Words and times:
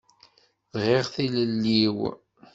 Bɣiɣ 0.73 1.05
tilelli-w. 1.13 1.99